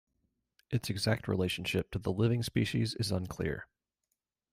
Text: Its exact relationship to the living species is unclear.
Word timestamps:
Its 0.71 0.89
exact 0.89 1.27
relationship 1.27 1.91
to 1.91 1.99
the 1.99 2.11
living 2.11 2.41
species 2.41 2.95
is 2.95 3.11
unclear. 3.11 3.67